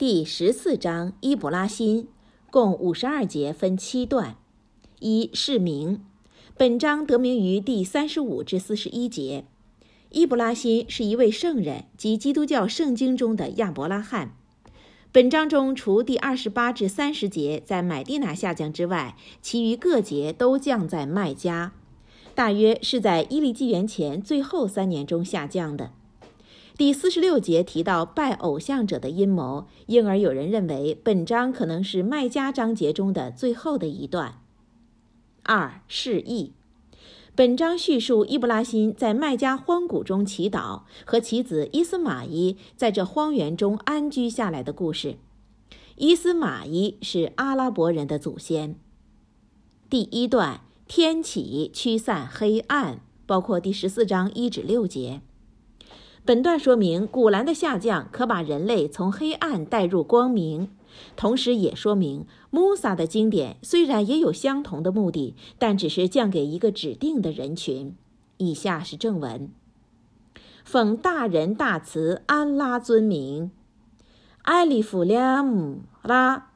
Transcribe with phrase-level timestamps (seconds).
[0.00, 2.08] 第十四章伊卜拉欣，
[2.50, 4.38] 共五十二节，分七段。
[4.98, 6.02] 一是名，
[6.56, 9.44] 本章得名于第三十五至四十一节。
[10.08, 14.34] 伊卜拉欣是一位圣人，即基督教圣经中的亚伯拉罕。
[15.12, 21.74] 本章中除第二十八至三十节在买地那下降之外，其余各节都降在麦加，
[22.34, 25.90] 大约是在伊利纪元前最后三年中下降的。
[26.80, 34.40] 第四十六节提到拜偶像者的阴谋，因而有人认为本章可能是麦加章节中的最后的一段。
[35.42, 36.54] 二示意，
[37.34, 45.18] 本章叙述伊布拉辛在麦加荒谷中祈祷，和其子伊斯玛依在这荒原中安居下来的故事。
[45.96, 48.74] 伊斯玛依是阿拉伯人的祖先。
[49.90, 55.20] 第一段天启驱散黑暗，包括第十四章一至六节。
[56.24, 60.70] 本段说明，古兰的下降可把人类从黑暗带入光明，
[61.16, 67.96] 同时也说明，穆萨的经典虽然也有相同的目的，但只是降给一个指定的人群。
[68.36, 69.50] 以下是正文：
[70.64, 73.50] 奉大仁大慈安拉尊名，
[74.42, 76.49] 艾利夫拉姆拉。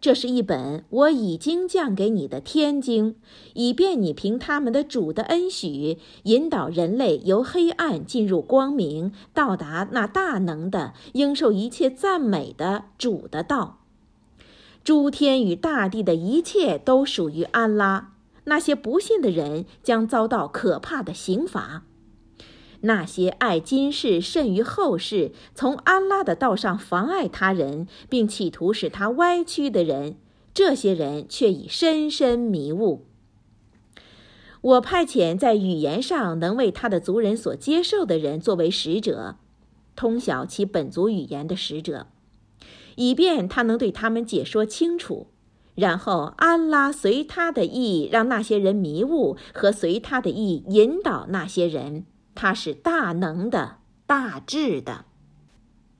[0.00, 3.16] 这是一本我已经降给你的天经，
[3.52, 13.80] 以便你凭他们的主的恩许，引导人类由黑暗进入光明，到达那大能的、应受一切赞美的主的道。
[14.82, 18.14] 诸天与大地的一切都属于安拉，
[18.44, 21.82] 那些不信的人将遭到可怕的刑罚。
[22.82, 30.16] 那些爱今世甚于后世，从安拉的道上妨碍他人，并企图使他歪曲的人，
[30.54, 33.06] 这些人却已深深迷雾。
[34.62, 39.36] 我派遣在语言上能为他的族人所接受的人作为使者，
[39.96, 42.06] 通晓其本族语言的使者，
[42.96, 45.28] 以便他能对他们解说清楚。
[45.76, 52.04] 然后安拉随他的意让那些人迷雾，和随他的意引导那些人。
[52.34, 55.04] 他是大能的、大智的，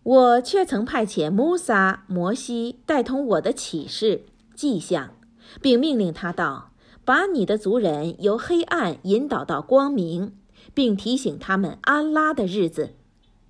[0.03, 4.25] 我却曾派遣穆萨、摩西带同我的启示、
[4.55, 5.15] 迹象，
[5.61, 6.73] 并命令他道
[7.05, 10.35] ：“把你的族人由黑暗引导到光明，
[10.73, 12.95] 并提醒他们安拉的日子。”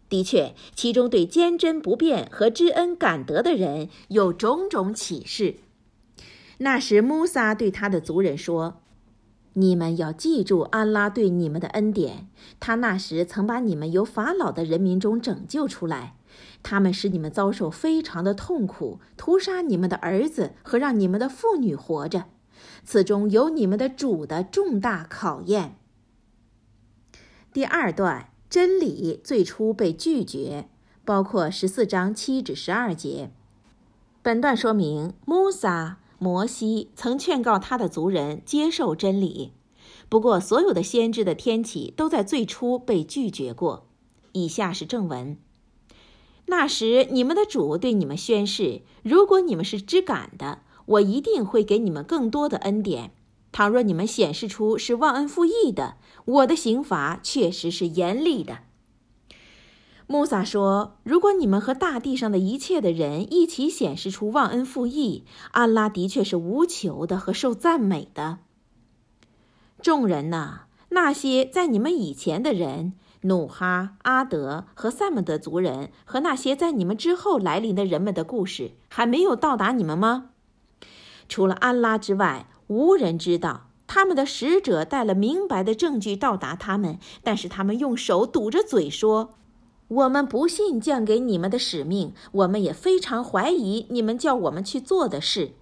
[0.09, 5.57] 的确，其中对坚贞不变和知恩感德的人有种种启示。
[6.59, 8.83] 那时，穆萨对他的族人说。
[9.55, 12.29] 你们要记住安拉对你们的恩典。
[12.61, 16.15] 他那时曾把你们由法老的人民中拯救出来，
[16.63, 22.27] 他们使你们遭受非常的痛苦，屠杀你们的儿子和让你们的妇女活着。
[22.85, 25.77] 此中有你们的主的重大考验。
[27.53, 30.69] 第二段真理最初被拒绝，
[31.05, 33.31] 包括十四章七至十二节。
[34.23, 35.97] 本段说明穆萨。
[36.23, 39.55] 摩西曾劝告他的族人接受真理，
[40.11, 43.87] 不过所有的先知的天启都在最初被拒绝过。
[44.33, 45.39] 以下是正文：
[46.45, 53.13] 那时你们的主对你们宣誓，如果你们是知感的，我一定会给你们更多的恩典；
[53.51, 58.59] 倘若你们显示出是忘恩负义的，我的刑罚确实是严厉的。
[60.13, 68.39] 穆萨说：“如果你们和大地上的一切的人一起显示出忘恩负义，安拉的确是无求的和受赞美的。
[69.81, 80.31] 众人呐，那些在你们以前的人，努哈、阿德和赛姆的族人，和那些在你们之后来临的人们的故事，还没有到达你们吗？
[81.29, 83.69] 除了安拉之外，无人知道。
[83.87, 89.35] 他们的使者带了明白的证据到达他们，但是他们用手堵着嘴说。”
[89.91, 95.53] 我们不信降给你们的使命，我们也非常怀疑你们叫我们去做的事。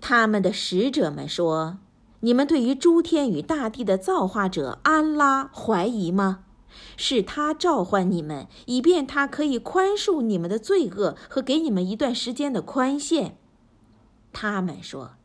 [0.00, 1.78] 他们的使者们说
[2.22, 6.44] ：“你们对于诸天与大地的造化者安拉怀疑吗？
[6.96, 13.36] 是他召唤你们，以便他可以宽恕你们的罪恶和给你们一段时间的宽限。”
[14.32, 15.17] 他们说。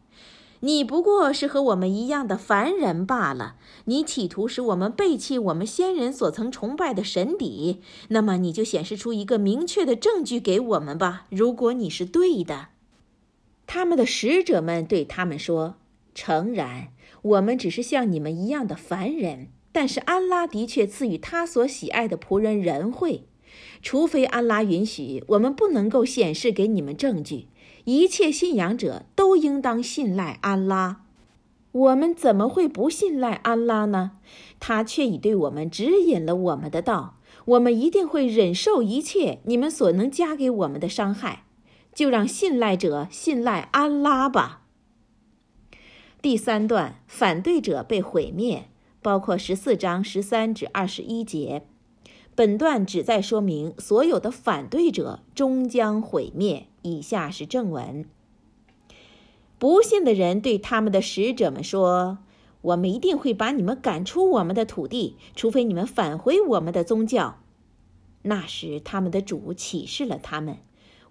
[0.65, 3.57] 你不过是和我们一样的凡人罢了。
[3.83, 11.25] 你企图使我们背弃我们先人所曾崇拜的神邸，那么你就显示出一个明确的证据给我们吧。
[11.29, 12.69] 如果你是对的，
[13.67, 15.75] 他们的使者们对他们说
[16.15, 16.93] ：“诚然，
[17.23, 23.25] 我们只是像你们一样的凡人，但是安拉的确赐予他所喜爱的仆人仁惠，
[23.81, 27.49] 除非安拉允许，我们不能够显示给你们证据。”
[27.85, 31.01] 一切信仰者都应当信赖安拉，
[31.71, 34.11] 我们怎么会不信赖安拉呢？
[34.59, 41.43] 他却已对我们指引了我们的道，我们一定会忍受一切你们所能加给我们的伤害。
[41.93, 44.63] 就让信赖者信赖安拉吧。
[46.23, 48.67] 第三段，反对者被毁灭，
[48.99, 51.67] 包括十四章十三至二十一节。
[52.35, 56.67] 本段旨在说明所有的反对者终将毁灭。
[56.81, 58.05] 以下是正文：
[59.57, 62.17] 不信的人对他们的使者们说
[62.61, 67.39] ：“我们一定会把你们赶出我们的土地，除非你们返回我们的宗教。”
[68.23, 70.57] 那时，他们的主启示了他们。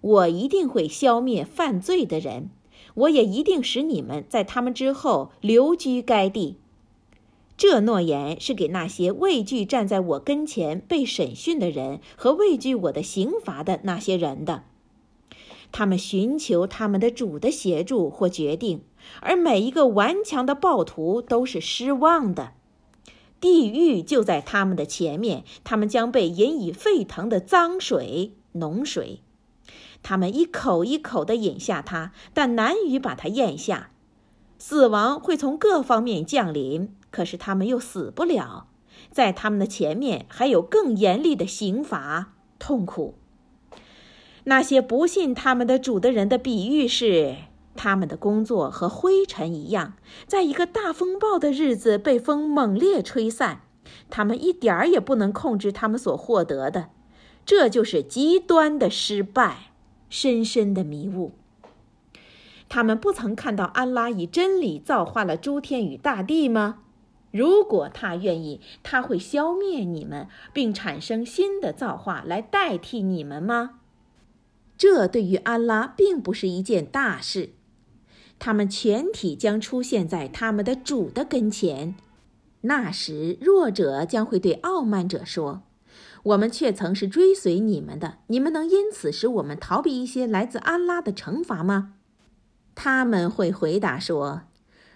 [0.01, 2.49] 我一定会消灭犯罪的人，
[2.95, 6.57] 我也一定使你们在他们之后留居该地。
[7.55, 14.63] 这诺言是给那些畏惧站在我跟前被审讯的人和畏惧我的刑罚的那些人的。
[15.71, 18.83] 他们寻求他们的主的协助或决定，
[19.21, 22.53] 而每一个顽强的暴徒都是失望的。
[23.39, 29.21] 地狱就在他们的前面，他们将被引以沸腾的脏水、脓水。
[30.01, 33.91] 他们一口一口地饮下它，但难于把它咽下。
[34.57, 38.65] 死亡会从各方面降临，可是他们又死不了。
[39.11, 43.13] 在他们的前面还有更严厉的刑罚——痛苦。
[44.45, 47.35] 那些不信他们的主的人的比喻是：
[47.75, 49.93] 他们的工作和灰尘一样，
[50.25, 53.61] 在一个大风暴的日子被风猛烈吹散。
[54.09, 56.89] 他们一点儿也不能控制他们所获得的，
[57.45, 59.71] 这就是极端的失败。
[60.09, 61.31] 深深的迷雾。
[62.69, 66.79] 他们不曾看到安拉以真理造化了诸天与大地吗？
[67.33, 73.79] 如果他愿意，他会消灭你们，并产生新的造化来代替你们吗？
[74.77, 77.49] 这对于安拉并不是一件大事。
[78.37, 81.95] 他们全体将出现在他们的主的跟前。
[82.61, 85.63] 那时，弱者将会对傲慢者说。
[86.23, 91.95] 我们却曾是追随你们的，你们能因此使我们逃避一些来自安拉的惩罚吗？
[92.75, 94.43] 他们会回答说：“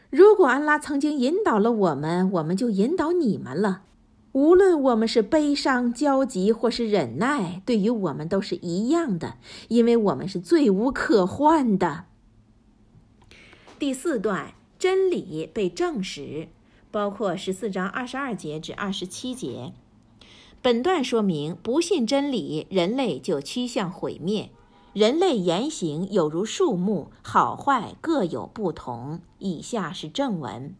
[0.09, 3.83] 如果安拉曾经引导了我们，我们就引导你们了。
[4.31, 9.37] 无论我们是悲伤、焦急或是忍耐，对于我们都是一样的，
[9.67, 12.05] 因为我们是罪无可换的。”
[13.79, 16.47] 第四段，真理被证实，
[16.91, 19.73] 包括十四章二十二节至二十七节。
[20.61, 24.51] 本段说明，不信真理，人类就趋向毁灭。
[24.97, 29.19] 人类言行有如树木，好坏各有不同。
[29.37, 30.73] 以下是正文：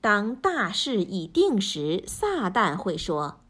[0.00, 3.40] 当大事已定时，撒旦会说：“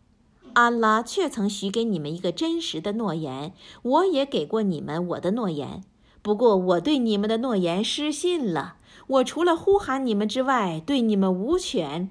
[0.57, 3.53] 安拉却曾许给你们一个真实的诺言，
[3.83, 5.85] 我也给过你们我的诺言。
[6.23, 8.77] 不过我对你们的诺言失信了，
[9.09, 12.09] 我除了呼喊你们之外，对你们无权。”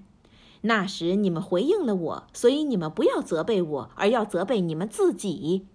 [0.61, 5.65] 那时你们回应了我，所以你们不要责备我，而要责备你们自己。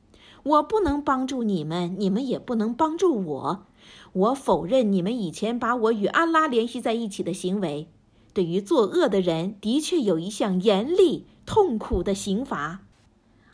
[0.49, 3.67] 我不能帮助你们，你们也不能帮助我。
[4.13, 7.89] 我否认你们以前把我与安拉联系在一起的行为。
[8.33, 12.81] 对于作恶的人，的确有一项严厉、痛苦的刑罚。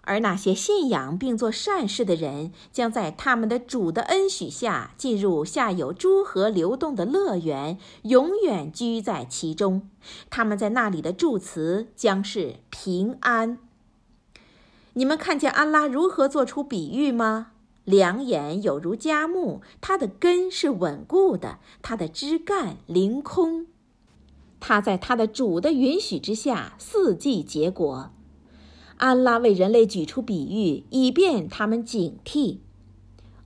[0.03, 9.89] 而那些信仰并做善事的人，将在他们的主的恩许下进入下有诸河流动的乐园，永远居在其中。
[10.29, 13.59] 他们在那里的住词将是平安。
[14.95, 17.49] 你们看见安拉如何做出比喻吗？
[17.85, 23.67] 良言有如佳木，它的根是稳固的，它的枝干凌空，
[24.61, 28.11] 它在它的主的允许之下，四季结果。
[28.97, 32.59] 安拉为人类举出比喻，以便他们警惕。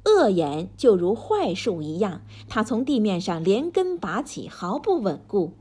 [0.05, 5.55] 恶言就如坏树一样，它从地面上连根拔起，毫不稳固。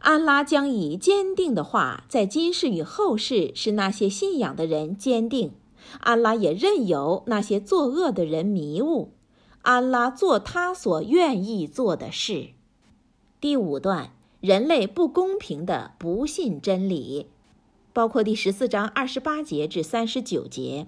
[0.00, 5.52] 安拉将以坚定的话，在今世与后世使那些信仰的人坚定。
[6.00, 9.12] 安拉也任由那些作恶的人迷雾。
[9.62, 12.48] 安拉做他所愿意做的事。
[13.40, 17.26] 第五段，人类不公平的不信真理。
[17.92, 20.86] 包括第十四章二十八节至三十九节，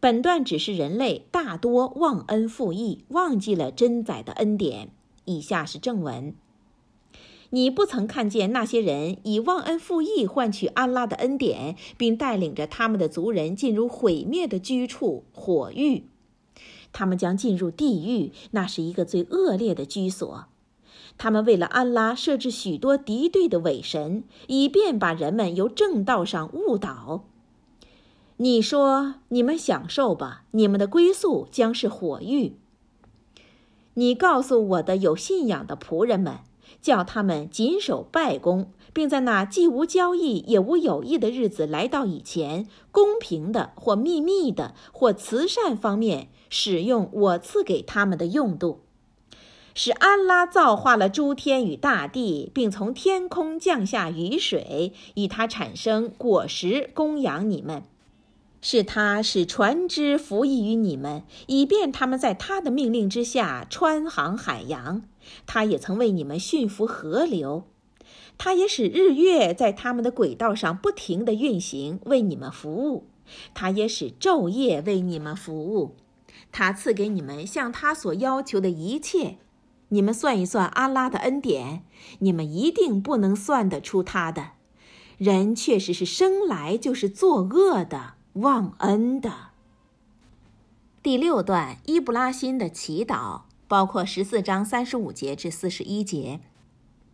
[0.00, 4.90] 本段只是人类大多忘恩负义，忘记了真宰的恩典。
[5.26, 6.34] 以下是正文：
[7.50, 16.04] 你不曾看见那些人以忘恩负义换取安拉的恩典，并带领着他们的族人进入毁灭的居处火狱，
[16.92, 20.46] 他们将进入地狱，那是一个最恶劣的居所。
[21.18, 27.24] 他们为了安拉设置许多敌对的伪神，以便把人们由正道上误导。
[28.36, 32.54] 你说：“你们享受吧，你们的归宿将是火狱。”
[33.94, 36.38] 你告诉我的有信仰的仆人们，
[36.80, 48.80] 叫他们谨守拜功，并在那既无交易也无有益的日子来到以前，公平的或秘密的或慈善方面使用我赐给他们的用度，
[49.74, 57.84] 使安拉造化了诸天与大地，并从天空降下雨水，以它产生果实供养你们。
[58.62, 65.02] 是他使船只服役于你们，以便他们在他的命令之下穿航海洋。
[65.46, 67.64] 他也曾为你们驯服河流，
[68.36, 73.06] 他也使日月在他们的轨道上不停地运行，为你们服务。
[73.54, 75.96] 他也使昼夜为你们服务。
[76.52, 79.36] 他赐给你们像他所要求的一切。
[79.90, 81.84] 你们算一算阿拉的恩典，
[82.20, 84.52] 你们一定不能算得出他的。
[85.16, 88.14] 人确实是生来就是作恶的。
[88.34, 89.32] 忘恩的。
[91.02, 96.40] 第六段，伊布拉辛的祈祷包括十四章三十五节至四十一节。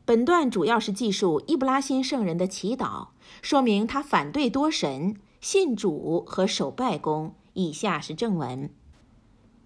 [0.05, 3.09] 本段主要是记述伊布拉辛圣人的祈祷，
[3.43, 7.35] 说明他反对多神、信主和守拜功。
[7.55, 8.69] 以下是正文：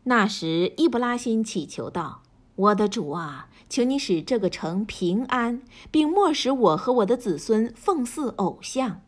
[0.05, 2.23] 那时，伊布拉辛祈求道
[2.55, 9.01] ：“我的主啊，请你使这个城平安，并莫使我和我的子孙奉祀偶像。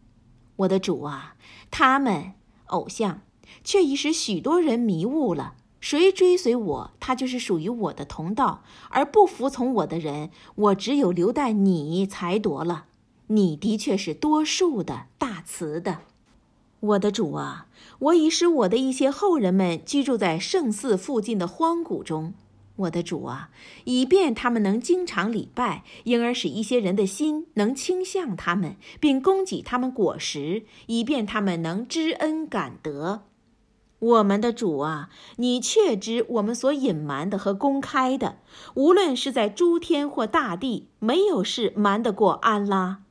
[0.62, 1.36] 我的主啊。”
[1.70, 2.32] 他们
[2.66, 3.20] 偶像，
[3.62, 5.54] 却已使许多人迷误了。
[5.80, 12.84] 谁追随我，他就是属于我的同道；而不服从我的人，我只有留待你才夺了。
[13.26, 16.02] 你的确是多数的大慈的，
[16.78, 17.66] 我的主啊！
[17.98, 22.34] 我已使我的一些后人们居住在圣寺附近的荒谷中。
[22.76, 23.50] 我的主啊，
[23.84, 33.24] 以便他们能经常礼拜，因而使一些人的心能倾向他们，并供给他们果实，以便他们能知恩感德。
[33.98, 38.38] 我们的主啊，你确知我们所隐瞒的和公开的，
[38.74, 43.02] 无论是在诸天或大地，没有事瞒得过安拉。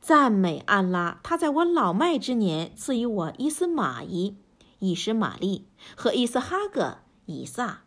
[0.00, 4.36] 赞美安拉，他在我老迈之年赐予我伊斯玛仪、
[4.78, 7.82] 以实玛利和伊斯哈格、以撒。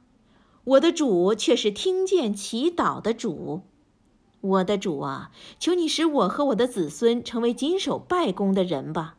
[0.64, 3.62] 我的主却是听见祈祷的主，
[4.42, 9.16] 我的主啊，求你使我和我的子孙成为谨守拜功的人吧。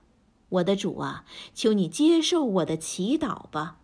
[0.50, 3.78] 我的主啊，求你接受我的祈祷吧。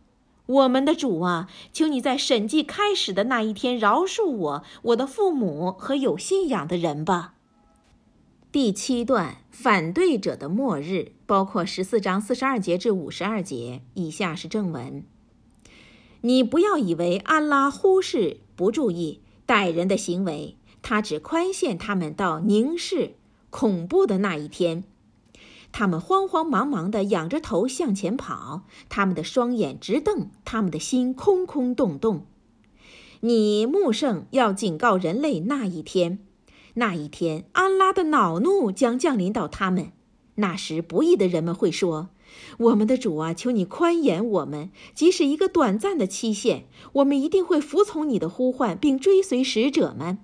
[0.46, 7.34] 我们的主啊，求你在审计开始的那一天饶恕我、我的父母和有信仰的人吧。
[8.52, 13.82] 第七段，反对者的末日，包括十四章四十二节至五十二节。
[13.94, 15.04] 以下是正文。
[16.26, 23.14] 你不要以为安拉忽视、不注意歹人的行为，他只宽限他们到凝视
[23.48, 24.82] 恐怖的那一天。
[25.70, 32.26] 他们慌慌忙忙地仰着头向前跑，他们的双眼直瞪，他们的心空空洞洞。
[33.20, 36.18] 你穆圣要警告人类那一天，
[36.74, 39.92] 那一天安拉的恼怒将降临到他们。
[40.36, 42.08] 那时不义的人们会说。
[42.58, 50.18] 我们的主啊，求你宽延我们，即使一个短暂的期限，我们一定会服从你的呼唤，并追随使者们。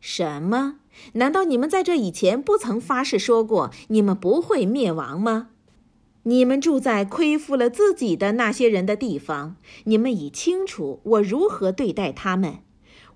[0.00, 0.76] 什么？
[1.14, 5.48] 难道你们在这以前不曾发誓说过，你们不会灭亡吗？
[6.22, 12.60] 你们住在亏负了自己的那些人的地方，你们已清楚我如何对待他们。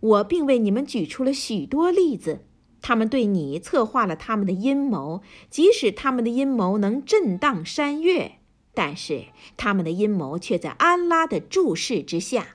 [0.00, 2.40] 我并为你们举出了许多例子。
[2.88, 8.36] 他们对你策划了他们的阴谋，即使他们的阴谋能震荡山岳，
[8.72, 9.24] 但是
[9.58, 12.54] 他们的阴谋却在安拉的注视之下。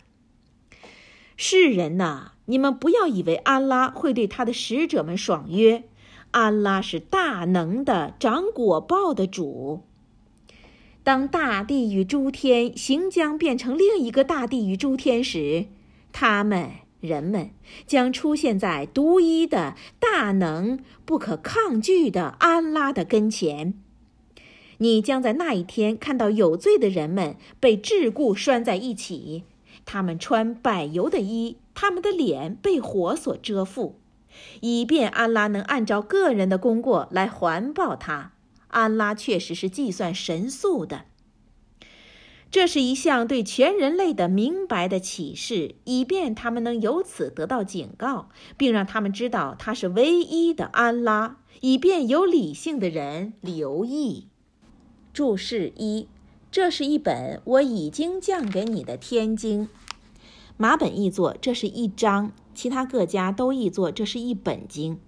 [1.37, 5.83] 世人呐，你们不要以为安拉会对他的使者们爽约，
[6.31, 9.83] 安拉是大能的、掌果报的主。
[11.03, 15.67] 当大地与诸天行将变成另一个大地与诸天时，
[16.11, 16.82] 他们。
[17.03, 17.49] 人们
[17.85, 23.73] 将出现在独一的大能、不可抗拒的安拉的跟前。
[24.77, 29.43] 你将在那一天看到有罪的人们被桎梏拴在一起，
[29.83, 33.95] 他们穿柏油的衣，他们的脸被火所遮覆，
[34.61, 38.31] 以便安拉能按照个人的功过来还报他。
[38.69, 41.05] 安拉确实是计算神速的。
[42.53, 54.27] 这是一项对全人类的明白的启示，以便他们能由此得到警告，并让他们知道他是唯一的安拉，以便有理性的人留意。
[55.11, 56.07] 注释一：
[56.51, 59.67] 这是一本我已经降给你的天经。
[60.55, 64.99] 马本译作这是一章，其他各家都译作这是一本经。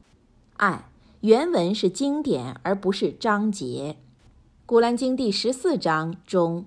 [0.58, 0.86] 二：
[1.22, 3.98] 原文是经典而不是章节。
[4.66, 6.66] 古兰经第十四章中。